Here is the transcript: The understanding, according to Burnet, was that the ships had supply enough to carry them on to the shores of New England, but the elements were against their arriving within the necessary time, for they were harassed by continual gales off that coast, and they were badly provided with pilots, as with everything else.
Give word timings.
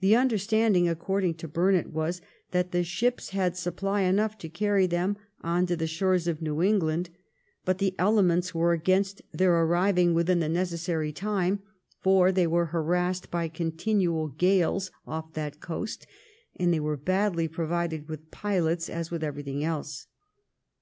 The 0.00 0.14
understanding, 0.16 0.86
according 0.86 1.32
to 1.36 1.48
Burnet, 1.48 1.86
was 1.90 2.20
that 2.50 2.72
the 2.72 2.84
ships 2.84 3.30
had 3.30 3.56
supply 3.56 4.02
enough 4.02 4.36
to 4.36 4.50
carry 4.50 4.86
them 4.86 5.16
on 5.40 5.64
to 5.64 5.76
the 5.76 5.86
shores 5.86 6.26
of 6.28 6.42
New 6.42 6.60
England, 6.60 7.08
but 7.64 7.78
the 7.78 7.94
elements 7.98 8.54
were 8.54 8.74
against 8.74 9.22
their 9.32 9.58
arriving 9.62 10.12
within 10.12 10.40
the 10.40 10.48
necessary 10.50 11.10
time, 11.10 11.60
for 12.02 12.30
they 12.30 12.46
were 12.46 12.66
harassed 12.66 13.30
by 13.30 13.48
continual 13.48 14.28
gales 14.28 14.90
off 15.06 15.32
that 15.32 15.58
coast, 15.58 16.06
and 16.56 16.70
they 16.70 16.80
were 16.80 16.98
badly 16.98 17.48
provided 17.48 18.10
with 18.10 18.30
pilots, 18.30 18.90
as 18.90 19.10
with 19.10 19.24
everything 19.24 19.64
else. 19.64 20.06